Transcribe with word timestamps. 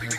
Bukan 0.00 0.16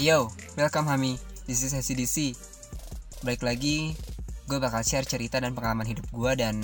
Yo, 0.00 0.32
welcome 0.56 0.88
Hami. 0.88 1.20
This 1.44 1.60
is 1.60 1.76
SCDC. 1.76 2.32
Balik 3.20 3.44
lagi, 3.44 3.92
gue 4.48 4.56
bakal 4.56 4.80
share 4.80 5.04
cerita 5.04 5.36
dan 5.36 5.52
pengalaman 5.52 5.84
hidup 5.84 6.08
gue 6.08 6.32
dan 6.40 6.56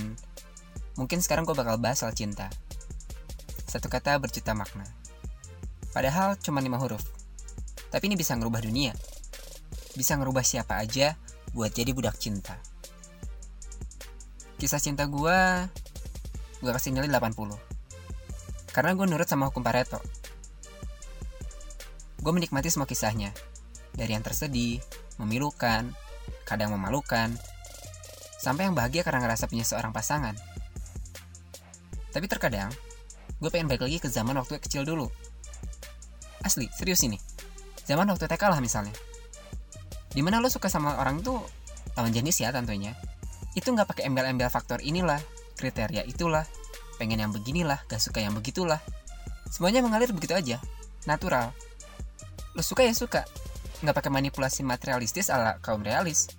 mungkin 0.96 1.20
sekarang 1.20 1.44
gue 1.44 1.52
bakal 1.52 1.76
bahas 1.76 2.00
soal 2.00 2.16
cinta. 2.16 2.48
Satu 3.68 3.92
kata 3.92 4.16
berjuta 4.16 4.56
makna. 4.56 4.88
Padahal 5.92 6.40
cuma 6.40 6.64
lima 6.64 6.80
huruf. 6.80 7.04
Tapi 7.92 8.08
ini 8.08 8.16
bisa 8.16 8.32
ngerubah 8.40 8.64
dunia. 8.64 8.96
Bisa 9.92 10.16
ngerubah 10.16 10.40
siapa 10.40 10.80
aja 10.80 11.12
buat 11.52 11.76
jadi 11.76 11.92
budak 11.92 12.16
cinta. 12.16 12.56
Kisah 14.56 14.80
cinta 14.80 15.04
gue, 15.12 15.38
gue 16.64 16.72
kasih 16.72 16.88
nilai 16.88 17.12
80. 17.12 17.36
Karena 18.72 18.96
gue 18.96 19.04
nurut 19.04 19.28
sama 19.28 19.52
hukum 19.52 19.60
Pareto. 19.60 20.00
Gue 22.26 22.34
menikmati 22.34 22.74
semua 22.74 22.90
kisahnya. 22.90 23.30
Dari 23.94 24.10
yang 24.10 24.26
tersedih, 24.26 24.82
memilukan, 25.22 25.94
kadang 26.42 26.74
memalukan, 26.74 27.30
sampai 28.42 28.66
yang 28.66 28.74
bahagia 28.74 29.06
karena 29.06 29.22
ngerasa 29.22 29.46
punya 29.46 29.62
seorang 29.62 29.94
pasangan. 29.94 30.34
Tapi 32.10 32.26
terkadang, 32.26 32.74
gue 33.38 33.46
pengen 33.46 33.70
balik 33.70 33.86
lagi 33.86 34.02
ke 34.02 34.10
zaman 34.10 34.34
waktu 34.42 34.58
kecil 34.58 34.82
dulu. 34.82 35.06
Asli, 36.42 36.66
serius 36.74 37.06
ini. 37.06 37.14
Zaman 37.86 38.10
waktu 38.10 38.26
TK 38.26 38.42
lah 38.50 38.58
misalnya. 38.58 38.90
Di 40.10 40.18
mana 40.18 40.42
lo 40.42 40.50
suka 40.50 40.66
sama 40.66 40.98
orang 40.98 41.22
tuh 41.22 41.38
lawan 41.94 42.10
jenis 42.10 42.42
ya 42.42 42.50
tentunya. 42.50 42.98
Itu 43.54 43.70
nggak 43.70 43.86
pakai 43.86 44.10
embel-embel 44.10 44.50
faktor 44.50 44.82
inilah, 44.82 45.22
kriteria 45.54 46.02
itulah, 46.02 46.42
pengen 46.98 47.22
yang 47.22 47.30
beginilah, 47.30 47.86
gak 47.86 48.02
suka 48.02 48.18
yang 48.18 48.34
begitulah. 48.34 48.82
Semuanya 49.46 49.78
mengalir 49.78 50.10
begitu 50.10 50.34
aja, 50.34 50.58
natural. 51.06 51.54
Lo 52.56 52.64
suka 52.64 52.88
ya 52.88 52.96
suka, 52.96 53.28
nggak 53.84 53.92
pakai 53.92 54.08
manipulasi 54.08 54.64
materialistis 54.64 55.28
ala 55.28 55.60
kaum 55.60 55.84
realis. 55.84 56.32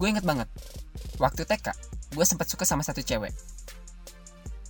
Gue 0.00 0.08
inget 0.08 0.24
banget, 0.24 0.48
waktu 1.20 1.44
TK, 1.44 1.76
gue 2.16 2.24
sempat 2.24 2.48
suka 2.48 2.64
sama 2.64 2.80
satu 2.80 3.04
cewek. 3.04 3.36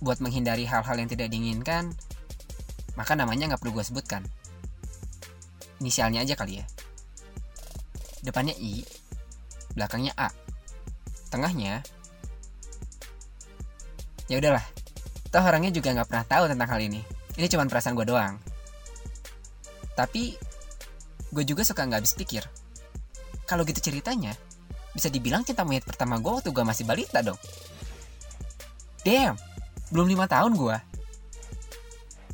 Buat 0.03 0.19
menghindari 0.19 0.67
hal-hal 0.67 0.99
yang 0.99 1.07
tidak 1.07 1.31
diinginkan, 1.31 1.95
maka 2.99 3.15
namanya 3.15 3.55
nggak 3.55 3.63
perlu 3.63 3.79
gue 3.79 3.85
sebutkan. 3.87 4.27
Inisialnya 5.79 6.27
aja 6.27 6.35
kali 6.35 6.59
ya. 6.59 6.67
Depannya 8.27 8.51
I, 8.59 8.83
belakangnya 9.71 10.11
A, 10.19 10.35
tengahnya. 11.31 11.79
Ya 14.27 14.35
udahlah, 14.43 14.63
toh 15.31 15.43
orangnya 15.43 15.71
juga 15.71 15.95
nggak 15.95 16.11
pernah 16.11 16.25
tahu 16.27 16.43
tentang 16.51 16.67
hal 16.67 16.83
ini. 16.83 16.99
Ini 17.39 17.47
cuma 17.47 17.63
perasaan 17.71 17.95
gue 17.95 18.03
doang. 18.03 18.35
Tapi 19.93 20.37
gue 21.33 21.43
juga 21.45 21.65
suka 21.65 21.85
nggak 21.85 21.99
habis 22.01 22.13
pikir. 22.17 22.45
Kalau 23.49 23.65
gitu 23.65 23.81
ceritanya, 23.81 24.33
bisa 24.93 25.09
dibilang 25.09 25.41
cinta 25.41 25.65
monyet 25.65 25.83
pertama 25.83 26.21
gue 26.21 26.31
waktu 26.31 26.49
gue 26.53 26.63
masih 26.65 26.85
balita 26.85 27.25
dong. 27.25 27.37
Damn, 29.03 29.35
belum 29.89 30.07
lima 30.07 30.25
tahun 30.29 30.53
gue. 30.55 30.77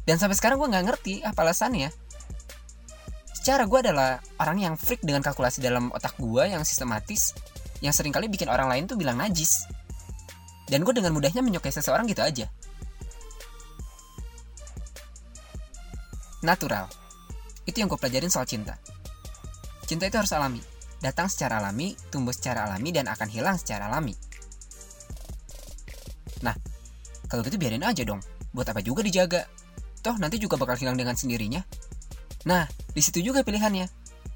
Dan 0.04 0.16
sampai 0.20 0.36
sekarang 0.38 0.60
gue 0.60 0.70
nggak 0.70 0.86
ngerti 0.86 1.14
apa 1.24 1.40
alasannya. 1.42 1.90
Secara 3.34 3.66
gue 3.66 3.80
adalah 3.80 4.20
orang 4.38 4.60
yang 4.60 4.76
freak 4.76 5.00
dengan 5.02 5.24
kalkulasi 5.24 5.64
dalam 5.64 5.90
otak 5.96 6.20
gue 6.20 6.44
yang 6.52 6.62
sistematis, 6.68 7.34
yang 7.80 7.96
sering 7.96 8.12
kali 8.12 8.28
bikin 8.28 8.52
orang 8.52 8.68
lain 8.68 8.84
tuh 8.86 9.00
bilang 9.00 9.16
najis. 9.16 9.66
Dan 10.70 10.86
gue 10.86 10.94
dengan 10.94 11.16
mudahnya 11.16 11.42
menyukai 11.42 11.74
seseorang 11.74 12.06
gitu 12.06 12.22
aja. 12.22 12.46
Natural, 16.46 16.86
itu 17.66 17.80
yang 17.80 17.88
gue 17.92 18.00
pelajarin 18.00 18.32
soal 18.32 18.48
cinta. 18.48 18.78
Cinta 19.90 20.06
itu 20.06 20.16
harus 20.16 20.32
alami. 20.36 20.62
Datang 21.00 21.32
secara 21.32 21.64
alami, 21.64 21.96
tumbuh 22.12 22.36
secara 22.36 22.68
alami, 22.68 22.92
dan 22.92 23.08
akan 23.08 23.28
hilang 23.32 23.56
secara 23.56 23.88
alami. 23.88 24.14
Nah, 26.44 26.56
kalau 27.28 27.42
gitu 27.42 27.58
biarin 27.58 27.84
aja 27.84 28.04
dong. 28.04 28.20
Buat 28.52 28.74
apa 28.76 28.82
juga 28.84 29.02
dijaga? 29.06 29.48
Toh 30.00 30.16
nanti 30.18 30.40
juga 30.40 30.56
bakal 30.56 30.80
hilang 30.80 30.96
dengan 30.96 31.16
sendirinya. 31.16 31.64
Nah, 32.48 32.68
di 32.92 33.02
situ 33.04 33.20
juga 33.20 33.44
pilihannya. 33.44 33.88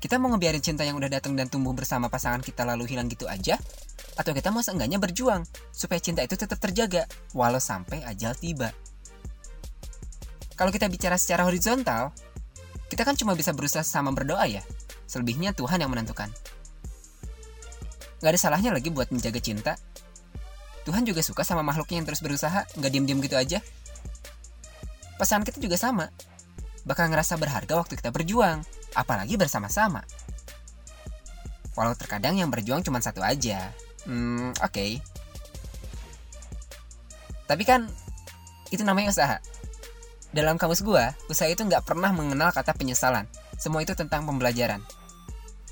Kita 0.04 0.20
mau 0.20 0.28
ngebiarin 0.36 0.60
cinta 0.60 0.84
yang 0.84 1.00
udah 1.00 1.08
datang 1.08 1.32
dan 1.40 1.48
tumbuh 1.48 1.72
bersama 1.72 2.12
pasangan 2.12 2.44
kita 2.44 2.68
lalu 2.68 2.92
hilang 2.92 3.08
gitu 3.08 3.24
aja? 3.24 3.56
Atau 4.20 4.36
kita 4.36 4.52
mau 4.52 4.60
seenggaknya 4.60 5.00
berjuang 5.00 5.48
supaya 5.72 5.98
cinta 6.04 6.20
itu 6.22 6.36
tetap 6.36 6.60
terjaga 6.60 7.08
walau 7.32 7.64
sampai 7.64 8.04
ajal 8.04 8.36
tiba? 8.36 8.76
Kalau 10.54 10.70
kita 10.70 10.86
bicara 10.92 11.16
secara 11.18 11.48
horizontal, 11.48 12.14
kita 12.92 13.08
kan 13.08 13.16
cuma 13.16 13.38
bisa 13.38 13.54
berusaha 13.56 13.86
sama 13.86 14.12
berdoa 14.12 14.44
ya. 14.48 14.64
Selebihnya 15.08 15.54
Tuhan 15.54 15.82
yang 15.84 15.92
menentukan. 15.92 16.32
Gak 18.24 18.32
ada 18.32 18.40
salahnya 18.40 18.72
lagi 18.72 18.88
buat 18.88 19.12
menjaga 19.12 19.40
cinta. 19.44 19.74
Tuhan 20.84 21.08
juga 21.08 21.24
suka 21.24 21.48
sama 21.48 21.64
makhluknya 21.64 22.04
yang 22.04 22.08
terus 22.08 22.20
berusaha, 22.20 22.68
nggak 22.76 22.92
diem-diem 22.92 23.20
gitu 23.24 23.36
aja. 23.40 23.60
Pasangan 25.16 25.48
kita 25.48 25.60
juga 25.64 25.80
sama. 25.80 26.12
Bakal 26.84 27.08
ngerasa 27.12 27.40
berharga 27.40 27.80
waktu 27.80 27.96
kita 27.96 28.12
berjuang, 28.12 28.64
apalagi 28.92 29.40
bersama-sama. 29.40 30.04
Walau 31.74 31.96
terkadang 31.96 32.36
yang 32.36 32.52
berjuang 32.52 32.84
cuma 32.84 33.00
satu 33.00 33.24
aja. 33.24 33.72
Hmm, 34.04 34.52
oke. 34.60 35.00
Tapi 37.48 37.64
kan, 37.64 37.88
itu 38.72 38.84
namanya 38.84 39.16
usaha. 39.16 39.38
Dalam 40.34 40.58
kamus 40.58 40.82
gua, 40.82 41.14
usaha 41.30 41.46
itu 41.46 41.62
nggak 41.62 41.86
pernah 41.86 42.10
mengenal 42.10 42.50
kata 42.50 42.74
penyesalan. 42.74 43.30
Semua 43.62 43.86
itu 43.86 43.94
tentang 43.94 44.26
pembelajaran. 44.26 44.82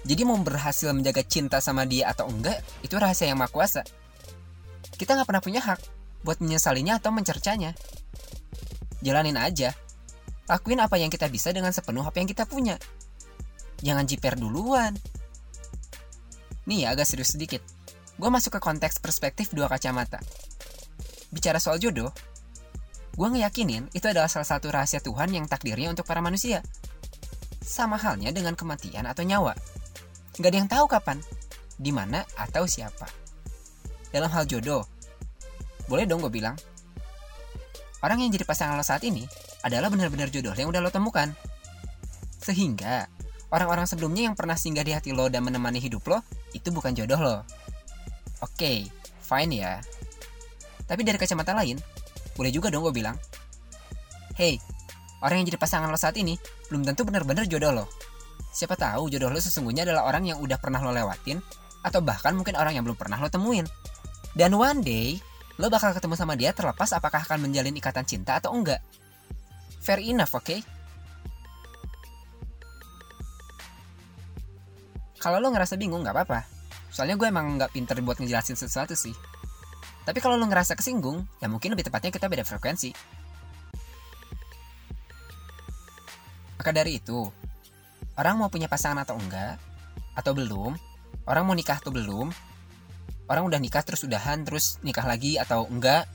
Jadi 0.06 0.22
mau 0.22 0.38
berhasil 0.38 0.94
menjaga 0.94 1.26
cinta 1.26 1.58
sama 1.58 1.86
dia 1.90 2.14
atau 2.14 2.30
enggak, 2.30 2.62
itu 2.86 2.94
rahasia 2.94 3.30
yang 3.30 3.42
maha 3.42 3.50
kuasa. 3.50 3.82
Kita 4.98 5.18
nggak 5.18 5.26
pernah 5.26 5.42
punya 5.42 5.62
hak 5.66 5.82
buat 6.22 6.38
menyesalinya 6.42 7.02
atau 7.02 7.10
mencercanya. 7.10 7.74
Jalanin 9.02 9.38
aja. 9.42 9.74
Lakuin 10.46 10.78
apa 10.78 11.02
yang 11.02 11.10
kita 11.10 11.26
bisa 11.26 11.50
dengan 11.50 11.74
sepenuh 11.74 12.06
apa 12.06 12.22
yang 12.22 12.30
kita 12.30 12.46
punya. 12.46 12.78
Jangan 13.82 14.06
jiper 14.06 14.38
duluan. 14.38 14.94
Nih 16.70 16.86
ya 16.86 16.94
agak 16.94 17.10
serius 17.10 17.34
sedikit. 17.34 17.66
Gue 18.22 18.30
masuk 18.30 18.58
ke 18.58 18.60
konteks 18.62 19.02
perspektif 19.02 19.50
dua 19.50 19.66
kacamata. 19.66 20.22
Bicara 21.34 21.58
soal 21.58 21.82
jodoh, 21.82 22.14
gue 23.12 23.28
ngeyakinin 23.28 23.92
itu 23.92 24.06
adalah 24.08 24.32
salah 24.32 24.48
satu 24.48 24.72
rahasia 24.72 25.04
Tuhan 25.04 25.32
yang 25.36 25.46
takdirnya 25.46 25.92
untuk 25.92 26.08
para 26.08 26.24
manusia. 26.24 26.64
Sama 27.62 28.00
halnya 28.00 28.32
dengan 28.32 28.56
kematian 28.56 29.08
atau 29.08 29.24
nyawa. 29.24 29.56
Gak 30.40 30.50
ada 30.50 30.58
yang 30.58 30.70
tahu 30.72 30.86
kapan, 30.88 31.20
di 31.76 31.92
mana 31.92 32.24
atau 32.40 32.64
siapa. 32.64 33.06
Dalam 34.12 34.32
hal 34.32 34.48
jodoh, 34.48 34.84
boleh 35.88 36.08
dong 36.08 36.24
gue 36.24 36.32
bilang, 36.32 36.56
orang 38.04 38.24
yang 38.24 38.32
jadi 38.32 38.48
pasangan 38.48 38.76
lo 38.76 38.84
saat 38.84 39.04
ini 39.04 39.28
adalah 39.64 39.92
benar-benar 39.92 40.32
jodoh 40.32 40.56
yang 40.56 40.72
udah 40.72 40.82
lo 40.82 40.92
temukan. 40.92 41.32
Sehingga 42.42 43.06
orang-orang 43.54 43.86
sebelumnya 43.86 44.32
yang 44.32 44.36
pernah 44.36 44.58
singgah 44.58 44.88
di 44.88 44.96
hati 44.96 45.12
lo 45.14 45.28
dan 45.28 45.46
menemani 45.46 45.78
hidup 45.78 46.04
lo 46.08 46.20
itu 46.56 46.72
bukan 46.74 46.96
jodoh 46.96 47.20
lo. 47.20 47.38
Oke, 48.42 48.90
fine 49.22 49.54
ya. 49.54 49.80
Tapi 50.90 51.06
dari 51.06 51.16
kacamata 51.22 51.54
lain, 51.54 51.78
boleh 52.36 52.52
juga 52.52 52.72
dong 52.72 52.88
gue 52.88 52.96
bilang, 52.96 53.16
Hey, 54.36 54.58
orang 55.22 55.44
yang 55.44 55.54
jadi 55.54 55.60
pasangan 55.60 55.92
lo 55.92 56.00
saat 56.00 56.16
ini 56.18 56.40
belum 56.72 56.88
tentu 56.88 57.04
benar-benar 57.04 57.46
jodoh 57.46 57.72
lo. 57.72 57.86
Siapa 58.52 58.76
tahu 58.76 59.12
jodoh 59.12 59.32
lo 59.32 59.40
sesungguhnya 59.40 59.84
adalah 59.88 60.08
orang 60.08 60.28
yang 60.28 60.38
udah 60.40 60.58
pernah 60.60 60.80
lo 60.80 60.92
lewatin, 60.96 61.40
atau 61.82 62.00
bahkan 62.00 62.34
mungkin 62.38 62.56
orang 62.56 62.78
yang 62.78 62.84
belum 62.86 62.98
pernah 62.98 63.20
lo 63.20 63.28
temuin. 63.28 63.66
Dan 64.32 64.56
one 64.56 64.80
day, 64.80 65.20
lo 65.60 65.68
bakal 65.68 65.92
ketemu 65.92 66.16
sama 66.16 66.40
dia 66.40 66.56
terlepas 66.56 66.90
apakah 66.96 67.22
akan 67.28 67.48
menjalin 67.50 67.76
ikatan 67.76 68.08
cinta 68.08 68.40
atau 68.40 68.56
enggak. 68.56 68.80
Fair 69.82 70.00
enough, 70.00 70.32
oke? 70.38 70.62
Kalau 75.22 75.38
lo 75.38 75.54
ngerasa 75.54 75.78
bingung 75.78 76.02
nggak 76.02 76.18
apa-apa. 76.18 76.40
Soalnya 76.90 77.16
gue 77.16 77.28
emang 77.30 77.62
nggak 77.62 77.72
pinter 77.78 77.98
buat 78.02 78.18
ngejelasin 78.18 78.58
sesuatu 78.58 78.98
sih. 78.98 79.14
Tapi 80.02 80.18
kalau 80.18 80.36
lo 80.38 80.46
ngerasa 80.50 80.74
kesinggung, 80.74 81.24
ya 81.38 81.46
mungkin 81.46 81.78
lebih 81.78 81.86
tepatnya 81.86 82.10
kita 82.10 82.26
beda 82.26 82.42
frekuensi. 82.42 82.90
Maka 86.58 86.72
dari 86.74 86.98
itu, 86.98 87.26
orang 88.18 88.38
mau 88.38 88.50
punya 88.50 88.70
pasangan 88.70 89.02
atau 89.02 89.18
enggak, 89.18 89.58
atau 90.14 90.34
belum, 90.34 90.78
orang 91.26 91.44
mau 91.46 91.58
nikah 91.58 91.82
atau 91.82 91.94
belum, 91.94 92.30
orang 93.30 93.44
udah 93.46 93.60
nikah 93.62 93.82
terus 93.82 94.06
udahan 94.06 94.46
terus 94.46 94.78
nikah 94.86 95.06
lagi 95.06 95.38
atau 95.42 95.66
enggak, 95.70 96.06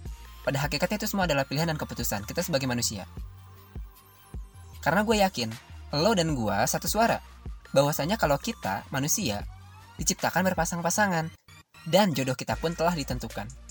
pada 0.46 0.62
hakikatnya 0.62 1.02
itu 1.02 1.10
semua 1.10 1.26
adalah 1.26 1.42
pilihan 1.42 1.66
dan 1.66 1.78
keputusan 1.78 2.22
kita 2.22 2.46
sebagai 2.46 2.70
manusia. 2.70 3.10
Karena 4.78 5.02
gue 5.02 5.18
yakin, 5.18 5.50
lo 5.98 6.14
dan 6.14 6.30
gue 6.38 6.56
satu 6.70 6.86
suara, 6.86 7.18
bahwasanya 7.74 8.14
kalau 8.14 8.38
kita, 8.38 8.86
manusia, 8.94 9.42
diciptakan 9.98 10.46
berpasang-pasangan, 10.46 11.26
dan 11.90 12.14
jodoh 12.14 12.38
kita 12.38 12.54
pun 12.54 12.70
telah 12.78 12.94
ditentukan. 12.94 13.65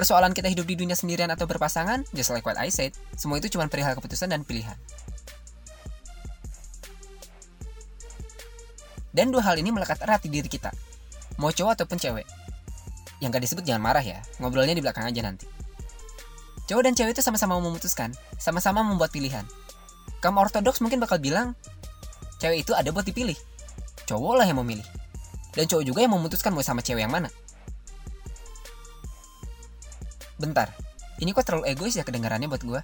Persoalan 0.00 0.32
kita 0.32 0.48
hidup 0.48 0.64
di 0.64 0.80
dunia 0.80 0.96
sendirian 0.96 1.28
atau 1.28 1.44
berpasangan, 1.44 2.08
just 2.16 2.32
like 2.32 2.40
what 2.40 2.56
I 2.56 2.72
said, 2.72 2.96
semua 3.20 3.36
itu 3.36 3.52
cuma 3.52 3.68
perihal 3.68 3.92
keputusan 4.00 4.32
dan 4.32 4.48
pilihan. 4.48 4.72
Dan 9.12 9.28
dua 9.28 9.44
hal 9.44 9.60
ini 9.60 9.68
melekat 9.68 10.00
erat 10.00 10.24
di 10.24 10.32
diri 10.32 10.48
kita, 10.48 10.72
mau 11.36 11.52
cowok 11.52 11.76
ataupun 11.76 12.00
cewek. 12.00 12.24
Yang 13.20 13.28
gak 13.36 13.42
disebut 13.44 13.64
jangan 13.68 13.92
marah 13.92 14.00
ya, 14.00 14.24
ngobrolnya 14.40 14.72
di 14.72 14.80
belakang 14.80 15.04
aja 15.04 15.20
nanti. 15.20 15.44
Cowok 16.64 16.80
dan 16.80 16.96
cewek 16.96 17.12
itu 17.12 17.20
sama-sama 17.20 17.60
memutuskan, 17.60 18.16
sama-sama 18.40 18.80
membuat 18.80 19.12
pilihan. 19.12 19.44
Kamu 20.24 20.48
ortodoks 20.48 20.80
mungkin 20.80 21.04
bakal 21.04 21.20
bilang, 21.20 21.52
cewek 22.40 22.64
itu 22.64 22.72
ada 22.72 22.88
buat 22.88 23.04
dipilih. 23.04 23.36
Cowok 24.08 24.40
lah 24.40 24.48
yang 24.48 24.64
memilih. 24.64 24.88
Dan 25.52 25.68
cowok 25.68 25.84
juga 25.84 26.00
yang 26.00 26.16
memutuskan 26.16 26.56
mau 26.56 26.64
sama 26.64 26.80
cewek 26.80 27.04
yang 27.04 27.12
mana. 27.12 27.28
Bentar, 30.40 30.72
ini 31.20 31.36
kok 31.36 31.44
terlalu 31.44 31.68
egois 31.68 31.92
ya 31.92 32.00
kedengarannya 32.00 32.48
buat 32.48 32.64
gue? 32.64 32.80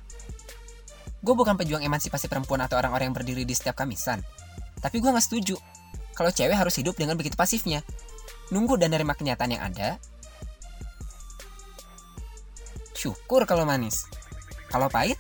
Gue 1.25 1.35
bukan 1.35 1.57
pejuang 1.57 1.81
emansipasi 1.81 2.29
perempuan 2.29 2.61
atau 2.61 2.77
orang-orang 2.77 3.09
yang 3.09 3.17
berdiri 3.17 3.49
di 3.49 3.57
setiap 3.57 3.81
kamisan. 3.81 4.21
Tapi 4.85 5.01
gue 5.01 5.09
gak 5.09 5.25
setuju 5.25 5.57
kalau 6.13 6.29
cewek 6.29 6.53
harus 6.53 6.77
hidup 6.77 7.01
dengan 7.01 7.17
begitu 7.17 7.33
pasifnya. 7.33 7.81
Nunggu 8.53 8.77
dan 8.77 8.93
nerima 8.93 9.17
kenyataan 9.17 9.57
yang 9.57 9.63
ada. 9.65 9.97
Syukur 12.93 13.49
kalau 13.49 13.65
manis. 13.65 14.05
Kalau 14.69 14.93
pahit, 14.93 15.17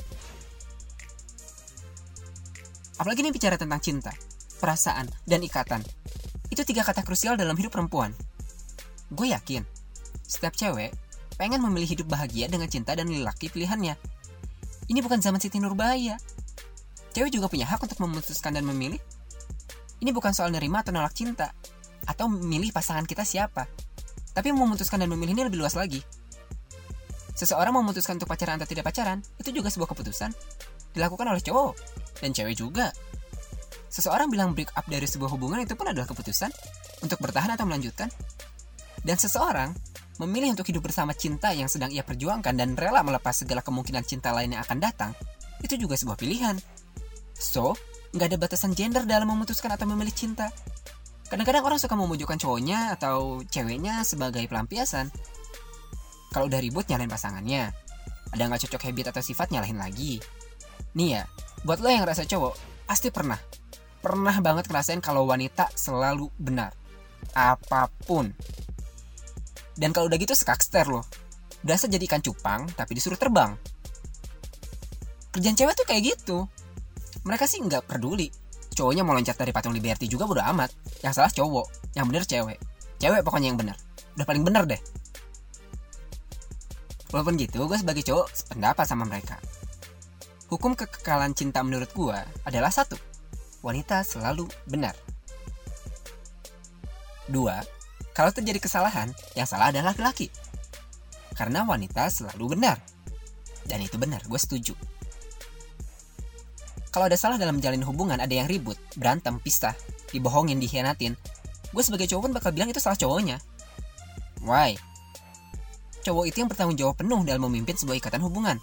apalagi 3.01 3.25
ini 3.25 3.33
bicara 3.33 3.57
tentang 3.57 3.81
cinta, 3.81 4.13
perasaan, 4.61 5.09
dan 5.25 5.41
ikatan. 5.41 5.81
Itu 6.53 6.69
tiga 6.69 6.85
kata 6.85 7.01
krusial 7.01 7.41
dalam 7.41 7.57
hidup 7.57 7.73
perempuan. 7.73 8.13
Gue 9.09 9.33
yakin, 9.33 9.63
setiap 10.27 10.53
cewek 10.59 11.06
pengen 11.37 11.61
memilih 11.61 11.97
hidup 11.97 12.09
bahagia 12.09 12.49
dengan 12.49 12.69
cinta 12.69 12.97
dan 12.97 13.09
lelaki 13.09 13.53
pilihannya. 13.53 13.95
Ini 14.89 14.99
bukan 15.05 15.21
zaman 15.21 15.41
Siti 15.41 15.61
Nurbaya. 15.61 16.17
Cewek 17.13 17.33
juga 17.33 17.49
punya 17.49 17.69
hak 17.69 17.81
untuk 17.81 18.01
memutuskan 18.05 18.53
dan 18.57 18.65
memilih. 18.65 19.01
Ini 20.01 20.13
bukan 20.13 20.37
soal 20.37 20.53
nerima 20.53 20.85
atau 20.85 20.93
nolak 20.93 21.17
cinta, 21.17 21.53
atau 22.05 22.29
memilih 22.29 22.73
pasangan 22.73 23.09
kita 23.09 23.25
siapa. 23.25 23.65
Tapi 24.37 24.53
memutuskan 24.53 25.01
dan 25.01 25.09
memilih 25.09 25.33
ini 25.33 25.43
lebih 25.49 25.65
luas 25.65 25.73
lagi. 25.73 26.05
Seseorang 27.37 27.73
memutuskan 27.73 28.21
untuk 28.21 28.29
pacaran 28.29 28.61
atau 28.61 28.69
tidak 28.69 28.85
pacaran, 28.89 29.25
itu 29.41 29.53
juga 29.53 29.73
sebuah 29.73 29.93
keputusan. 29.93 30.33
Dilakukan 30.93 31.27
oleh 31.29 31.41
cowok, 31.41 31.73
dan 32.21 32.33
cewek 32.37 32.57
juga. 32.57 32.93
Seseorang 33.89 34.29
bilang 34.29 34.53
break 34.53 34.77
up 34.77 34.85
dari 34.89 35.09
sebuah 35.09 35.33
hubungan 35.33 35.65
itu 35.65 35.73
pun 35.73 35.89
adalah 35.89 36.05
keputusan 36.05 36.53
untuk 37.01 37.17
bertahan 37.21 37.57
atau 37.57 37.65
melanjutkan. 37.65 38.13
Dan 39.01 39.17
seseorang 39.17 39.73
memilih 40.23 40.57
untuk 40.57 40.69
hidup 40.69 40.87
bersama 40.89 41.13
cinta 41.13 41.53
yang 41.53 41.69
sedang 41.69 41.93
ia 41.93 42.01
perjuangkan 42.01 42.57
dan 42.57 42.73
rela 42.75 43.05
melepas 43.05 43.37
segala 43.37 43.61
kemungkinan 43.61 44.05
cinta 44.05 44.33
lain 44.33 44.57
yang 44.57 44.63
akan 44.65 44.79
datang, 44.81 45.13
itu 45.61 45.77
juga 45.77 45.97
sebuah 45.97 46.17
pilihan. 46.17 46.57
So, 47.37 47.77
nggak 48.17 48.33
ada 48.33 48.39
batasan 48.41 48.73
gender 48.73 49.05
dalam 49.05 49.29
memutuskan 49.29 49.73
atau 49.73 49.85
memilih 49.85 50.13
cinta. 50.13 50.49
Kadang-kadang 51.27 51.67
orang 51.67 51.79
suka 51.83 51.99
memojokkan 51.99 52.39
cowoknya 52.39 52.95
atau 52.97 53.43
ceweknya 53.51 54.07
sebagai 54.07 54.47
pelampiasan. 54.47 55.11
Kalau 56.31 56.47
udah 56.47 56.61
ribut 56.63 56.87
nyalain 56.87 57.11
pasangannya. 57.11 57.75
Ada 58.31 58.43
nggak 58.47 58.63
cocok 58.69 58.83
habit 58.91 59.07
atau 59.11 59.23
sifat 59.23 59.51
nyalahin 59.51 59.79
lagi. 59.79 60.19
Nih 60.95 61.19
ya, 61.19 61.23
buat 61.67 61.83
lo 61.83 61.91
yang 61.91 62.07
rasa 62.07 62.25
cowok, 62.25 62.87
pasti 62.87 63.11
pernah. 63.11 63.39
Pernah 64.01 64.39
banget 64.39 64.71
ngerasain 64.71 65.03
kalau 65.03 65.27
wanita 65.27 65.67
selalu 65.75 66.31
benar. 66.39 66.73
Apa 67.35 67.91
pun. 68.07 68.31
Dan 69.77 69.93
kalau 69.93 70.09
udah 70.09 70.19
gitu 70.19 70.33
skakster 70.33 70.89
loh. 70.89 71.05
Berasa 71.61 71.87
jadi 71.87 72.05
ikan 72.09 72.25
cupang, 72.25 72.69
tapi 72.73 72.97
disuruh 72.97 73.21
terbang. 73.21 73.53
Kerjaan 75.37 75.57
cewek 75.57 75.75
tuh 75.77 75.87
kayak 75.87 76.03
gitu. 76.17 76.49
Mereka 77.29 77.45
sih 77.45 77.61
nggak 77.61 77.85
peduli. 77.85 78.33
Cowoknya 78.77 79.05
mau 79.05 79.13
loncat 79.17 79.37
dari 79.37 79.53
patung 79.53 79.77
Liberty 79.77 80.09
juga 80.09 80.25
bodo 80.25 80.41
amat. 80.41 80.73
Yang 81.05 81.13
salah 81.21 81.33
cowok, 81.33 81.67
yang 81.97 82.09
bener 82.09 82.25
cewek. 82.25 82.57
Cewek 82.97 83.21
pokoknya 83.21 83.53
yang 83.53 83.61
bener. 83.61 83.77
Udah 84.17 84.25
paling 84.25 84.45
bener 84.45 84.65
deh. 84.65 84.81
Walaupun 87.13 87.37
gitu, 87.37 87.69
gue 87.69 87.79
sebagai 87.79 88.05
cowok 88.05 88.27
sependapat 88.33 88.85
sama 88.89 89.05
mereka. 89.05 89.37
Hukum 90.49 90.79
kekekalan 90.79 91.35
cinta 91.35 91.61
menurut 91.61 91.91
gue 91.93 92.19
adalah 92.47 92.71
satu. 92.71 92.97
Wanita 93.61 94.07
selalu 94.07 94.47
benar. 94.69 94.95
Dua, 97.27 97.59
kalau 98.17 98.33
terjadi 98.33 98.57
kesalahan, 98.57 99.13
yang 99.37 99.45
salah 99.45 99.69
adalah 99.69 99.93
laki-laki. 99.93 100.33
Karena 101.37 101.69
wanita 101.69 102.09
selalu 102.09 102.57
benar. 102.57 102.81
Dan 103.69 103.85
itu 103.85 104.01
benar, 104.01 104.25
gue 104.25 104.41
setuju. 104.41 104.73
Kalau 106.89 107.13
ada 107.13 107.19
salah 107.21 107.37
dalam 107.37 107.61
menjalin 107.61 107.85
hubungan, 107.85 108.17
ada 108.17 108.33
yang 108.33 108.49
ribut, 108.49 108.81
berantem, 108.97 109.37
pisah, 109.37 109.77
dibohongin, 110.17 110.57
dikhianatin, 110.57 111.13
gue 111.77 111.83
sebagai 111.85 112.09
cowok 112.09 112.23
pun 112.25 112.33
bakal 112.33 112.57
bilang 112.57 112.73
itu 112.73 112.81
salah 112.81 112.97
cowoknya. 112.97 113.37
Why? 114.41 114.81
Cowok 116.01 116.25
itu 116.25 116.41
yang 116.41 116.49
bertanggung 116.49 116.81
jawab 116.81 116.97
penuh 116.97 117.21
dalam 117.21 117.45
memimpin 117.45 117.77
sebuah 117.77 118.01
ikatan 118.01 118.25
hubungan. 118.25 118.57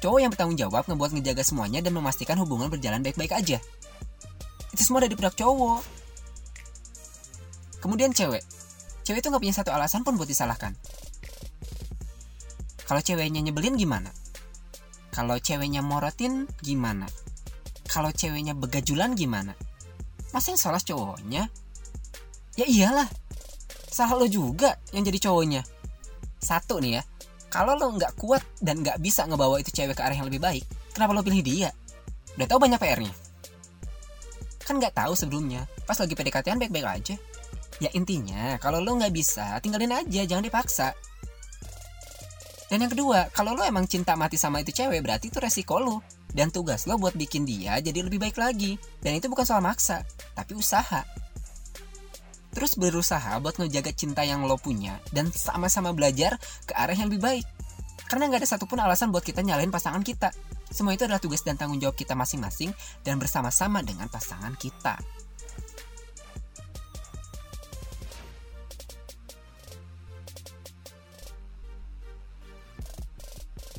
Cowok 0.00 0.18
yang 0.24 0.32
bertanggung 0.32 0.56
jawab 0.56 0.88
ngebuat 0.88 1.12
ngejaga 1.12 1.44
semuanya 1.44 1.84
dan 1.84 1.92
memastikan 1.92 2.40
hubungan 2.40 2.72
berjalan 2.72 3.04
baik-baik 3.04 3.36
aja. 3.36 3.60
Itu 4.72 4.80
semua 4.80 5.04
dari 5.04 5.12
pihak 5.12 5.36
cowok. 5.36 5.84
Kemudian 7.84 8.16
cewek. 8.16 8.63
Cewek 9.04 9.20
itu 9.20 9.28
nggak 9.28 9.42
punya 9.44 9.56
satu 9.56 9.70
alasan 9.70 10.00
pun 10.00 10.16
buat 10.16 10.28
disalahkan. 10.28 10.72
Kalau 12.84 13.00
ceweknya 13.00 13.40
nyebelin 13.44 13.76
gimana? 13.76 14.08
Kalau 15.12 15.36
ceweknya 15.38 15.84
morotin 15.84 16.48
gimana? 16.64 17.06
Kalau 17.86 18.10
ceweknya 18.10 18.56
begajulan 18.56 19.14
gimana? 19.14 19.52
Masa 20.34 20.50
yang 20.50 20.60
salah 20.60 20.82
cowoknya? 20.82 21.46
Ya 22.58 22.66
iyalah. 22.66 23.06
Salah 23.86 24.18
lo 24.18 24.26
juga 24.26 24.74
yang 24.90 25.06
jadi 25.06 25.30
cowoknya. 25.30 25.62
Satu 26.42 26.82
nih 26.82 26.98
ya. 26.98 27.02
Kalau 27.52 27.78
lo 27.78 27.94
nggak 27.94 28.18
kuat 28.18 28.42
dan 28.58 28.82
nggak 28.82 28.98
bisa 28.98 29.22
ngebawa 29.30 29.62
itu 29.62 29.70
cewek 29.70 29.94
ke 29.94 30.02
arah 30.02 30.18
yang 30.18 30.26
lebih 30.26 30.42
baik, 30.42 30.66
kenapa 30.90 31.14
lo 31.14 31.22
pilih 31.22 31.46
dia? 31.46 31.70
Udah 32.34 32.50
tahu 32.50 32.58
banyak 32.58 32.82
PR-nya. 32.82 33.14
Kan 34.66 34.82
nggak 34.82 34.98
tahu 34.98 35.14
sebelumnya. 35.14 35.70
Pas 35.86 35.94
lagi 35.94 36.18
PDKT-an 36.18 36.58
baik-baik 36.58 36.86
aja. 36.88 37.14
Ya 37.82 37.90
intinya, 37.94 38.58
kalau 38.62 38.78
lo 38.78 38.94
nggak 38.94 39.14
bisa, 39.14 39.58
tinggalin 39.58 39.90
aja, 39.90 40.22
jangan 40.22 40.44
dipaksa. 40.46 40.94
Dan 42.70 42.86
yang 42.86 42.92
kedua, 42.92 43.30
kalau 43.34 43.54
lo 43.54 43.62
emang 43.62 43.86
cinta 43.86 44.14
mati 44.14 44.34
sama 44.34 44.62
itu 44.62 44.74
cewek, 44.74 45.02
berarti 45.04 45.30
itu 45.30 45.38
resiko 45.38 45.78
lo. 45.78 46.02
Dan 46.34 46.50
tugas 46.50 46.90
lo 46.90 46.98
buat 46.98 47.14
bikin 47.14 47.46
dia 47.46 47.78
jadi 47.78 48.02
lebih 48.02 48.18
baik 48.18 48.34
lagi. 48.34 48.74
Dan 48.98 49.14
itu 49.18 49.30
bukan 49.30 49.46
soal 49.46 49.62
maksa, 49.62 50.02
tapi 50.34 50.58
usaha. 50.58 51.06
Terus 52.54 52.78
berusaha 52.78 53.38
buat 53.42 53.58
ngejaga 53.58 53.90
cinta 53.94 54.22
yang 54.22 54.46
lo 54.46 54.54
punya 54.54 55.02
dan 55.10 55.26
sama-sama 55.34 55.90
belajar 55.90 56.38
ke 56.66 56.72
arah 56.74 56.94
yang 56.94 57.10
lebih 57.10 57.22
baik. 57.22 57.46
Karena 58.06 58.30
nggak 58.30 58.46
ada 58.46 58.48
satupun 58.54 58.78
alasan 58.78 59.10
buat 59.10 59.26
kita 59.26 59.42
nyalain 59.42 59.74
pasangan 59.74 60.02
kita. 60.06 60.30
Semua 60.70 60.94
itu 60.94 61.02
adalah 61.06 61.18
tugas 61.18 61.42
dan 61.42 61.58
tanggung 61.58 61.82
jawab 61.82 61.98
kita 61.98 62.14
masing-masing 62.14 62.70
dan 63.02 63.18
bersama-sama 63.18 63.82
dengan 63.82 64.06
pasangan 64.06 64.54
kita. 64.54 64.98